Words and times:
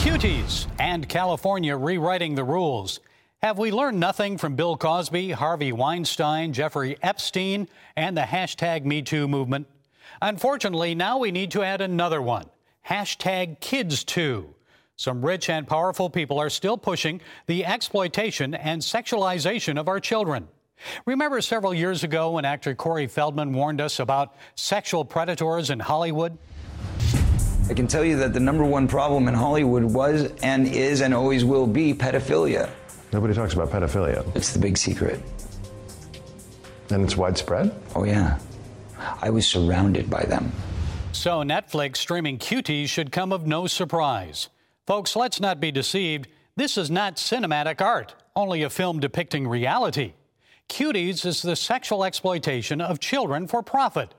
Cuties 0.00 0.66
and 0.78 1.06
California 1.06 1.76
rewriting 1.76 2.34
the 2.34 2.42
rules. 2.42 3.00
Have 3.42 3.58
we 3.58 3.70
learned 3.70 4.00
nothing 4.00 4.38
from 4.38 4.56
Bill 4.56 4.74
Cosby, 4.74 5.32
Harvey 5.32 5.72
Weinstein, 5.72 6.54
Jeffrey 6.54 6.96
Epstein, 7.02 7.68
and 7.96 8.16
the 8.16 8.22
hashtag 8.22 8.86
MeToo 8.86 9.28
movement? 9.28 9.66
Unfortunately, 10.22 10.94
now 10.94 11.18
we 11.18 11.30
need 11.30 11.50
to 11.50 11.62
add 11.62 11.82
another 11.82 12.22
one 12.22 12.46
hashtag 12.88 13.60
KidsToo. 13.60 14.46
Some 14.96 15.22
rich 15.22 15.50
and 15.50 15.68
powerful 15.68 16.08
people 16.08 16.38
are 16.38 16.48
still 16.48 16.78
pushing 16.78 17.20
the 17.46 17.66
exploitation 17.66 18.54
and 18.54 18.80
sexualization 18.80 19.78
of 19.78 19.86
our 19.86 20.00
children. 20.00 20.48
Remember 21.04 21.42
several 21.42 21.74
years 21.74 22.04
ago 22.04 22.30
when 22.30 22.46
actor 22.46 22.74
Corey 22.74 23.06
Feldman 23.06 23.52
warned 23.52 23.82
us 23.82 24.00
about 24.00 24.34
sexual 24.54 25.04
predators 25.04 25.68
in 25.68 25.78
Hollywood? 25.78 26.38
I 27.70 27.72
can 27.72 27.86
tell 27.86 28.04
you 28.04 28.16
that 28.16 28.32
the 28.32 28.40
number 28.40 28.64
one 28.64 28.88
problem 28.88 29.28
in 29.28 29.34
Hollywood 29.34 29.84
was 29.84 30.32
and 30.42 30.66
is 30.66 31.02
and 31.02 31.14
always 31.14 31.44
will 31.44 31.68
be 31.68 31.94
pedophilia. 31.94 32.68
Nobody 33.12 33.32
talks 33.32 33.54
about 33.54 33.70
pedophilia. 33.70 34.26
It's 34.34 34.52
the 34.52 34.58
big 34.58 34.76
secret. 34.76 35.22
And 36.90 37.04
it's 37.04 37.16
widespread? 37.16 37.72
Oh, 37.94 38.02
yeah. 38.02 38.40
I 39.22 39.30
was 39.30 39.46
surrounded 39.46 40.10
by 40.10 40.24
them. 40.24 40.50
So 41.12 41.44
Netflix 41.44 41.98
streaming 41.98 42.38
cuties 42.38 42.88
should 42.88 43.12
come 43.12 43.32
of 43.32 43.46
no 43.46 43.68
surprise. 43.68 44.48
Folks, 44.84 45.14
let's 45.14 45.38
not 45.38 45.60
be 45.60 45.70
deceived. 45.70 46.26
This 46.56 46.76
is 46.76 46.90
not 46.90 47.18
cinematic 47.18 47.80
art, 47.80 48.16
only 48.34 48.64
a 48.64 48.70
film 48.70 48.98
depicting 48.98 49.46
reality. 49.46 50.14
Cuties 50.68 51.24
is 51.24 51.42
the 51.42 51.54
sexual 51.54 52.02
exploitation 52.02 52.80
of 52.80 52.98
children 52.98 53.46
for 53.46 53.62
profit. 53.62 54.12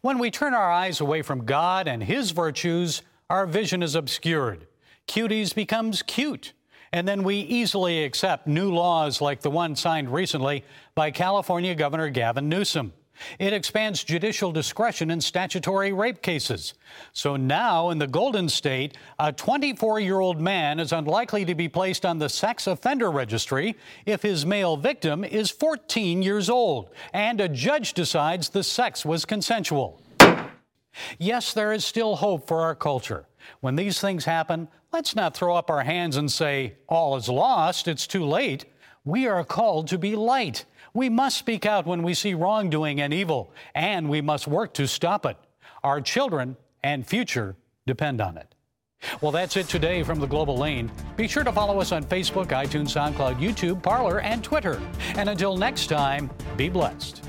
When 0.00 0.18
we 0.18 0.30
turn 0.30 0.54
our 0.54 0.70
eyes 0.70 1.00
away 1.00 1.22
from 1.22 1.44
God 1.44 1.88
and 1.88 2.02
His 2.02 2.30
virtues, 2.30 3.02
our 3.30 3.46
vision 3.46 3.82
is 3.82 3.94
obscured. 3.94 4.66
Cuties 5.06 5.54
becomes 5.54 6.02
cute. 6.02 6.52
And 6.92 7.08
then 7.08 7.24
we 7.24 7.36
easily 7.36 8.04
accept 8.04 8.46
new 8.46 8.72
laws 8.72 9.20
like 9.20 9.40
the 9.40 9.50
one 9.50 9.74
signed 9.74 10.12
recently 10.12 10.64
by 10.94 11.10
California 11.10 11.74
Governor 11.74 12.08
Gavin 12.08 12.48
Newsom. 12.48 12.92
It 13.38 13.52
expands 13.52 14.04
judicial 14.04 14.52
discretion 14.52 15.10
in 15.10 15.20
statutory 15.20 15.92
rape 15.92 16.22
cases. 16.22 16.74
So 17.12 17.36
now, 17.36 17.90
in 17.90 17.98
the 17.98 18.06
Golden 18.06 18.48
State, 18.48 18.96
a 19.18 19.32
24 19.32 20.00
year 20.00 20.20
old 20.20 20.40
man 20.40 20.80
is 20.80 20.92
unlikely 20.92 21.44
to 21.44 21.54
be 21.54 21.68
placed 21.68 22.04
on 22.04 22.18
the 22.18 22.28
sex 22.28 22.66
offender 22.66 23.10
registry 23.10 23.76
if 24.06 24.22
his 24.22 24.44
male 24.44 24.76
victim 24.76 25.24
is 25.24 25.50
14 25.50 26.22
years 26.22 26.50
old 26.50 26.90
and 27.12 27.40
a 27.40 27.48
judge 27.48 27.94
decides 27.94 28.48
the 28.48 28.62
sex 28.62 29.04
was 29.04 29.24
consensual. 29.24 30.00
Yes, 31.18 31.52
there 31.52 31.72
is 31.72 31.84
still 31.84 32.16
hope 32.16 32.46
for 32.46 32.60
our 32.60 32.74
culture. 32.74 33.26
When 33.60 33.76
these 33.76 34.00
things 34.00 34.24
happen, 34.24 34.68
let's 34.92 35.16
not 35.16 35.36
throw 35.36 35.56
up 35.56 35.70
our 35.70 35.82
hands 35.82 36.16
and 36.16 36.30
say, 36.30 36.74
all 36.88 37.16
is 37.16 37.28
lost, 37.28 37.88
it's 37.88 38.06
too 38.06 38.24
late. 38.24 38.64
We 39.04 39.26
are 39.26 39.44
called 39.44 39.88
to 39.88 39.98
be 39.98 40.16
light. 40.16 40.64
We 40.94 41.10
must 41.10 41.36
speak 41.36 41.66
out 41.66 41.86
when 41.86 42.02
we 42.02 42.14
see 42.14 42.32
wrongdoing 42.32 43.00
and 43.02 43.12
evil, 43.12 43.52
and 43.74 44.08
we 44.08 44.22
must 44.22 44.46
work 44.46 44.72
to 44.74 44.88
stop 44.88 45.26
it. 45.26 45.36
Our 45.82 46.00
children 46.00 46.56
and 46.82 47.06
future 47.06 47.56
depend 47.86 48.22
on 48.22 48.38
it. 48.38 48.54
Well, 49.20 49.32
that's 49.32 49.58
it 49.58 49.68
today 49.68 50.02
from 50.02 50.20
the 50.20 50.26
Global 50.26 50.56
Lane. 50.56 50.90
Be 51.16 51.28
sure 51.28 51.44
to 51.44 51.52
follow 51.52 51.78
us 51.80 51.92
on 51.92 52.04
Facebook, 52.04 52.46
iTunes, 52.46 52.94
SoundCloud, 52.94 53.38
YouTube, 53.38 53.82
Parler, 53.82 54.20
and 54.20 54.42
Twitter. 54.42 54.80
And 55.16 55.28
until 55.28 55.56
next 55.56 55.88
time, 55.88 56.30
be 56.56 56.70
blessed. 56.70 57.22